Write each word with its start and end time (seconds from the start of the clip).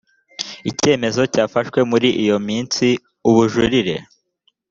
icyemezo 0.69 1.21
cyafashwe 1.33 1.79
muri 1.91 2.09
iyo 2.23 2.37
minsi 2.47 2.85
ubujurire 3.29 3.95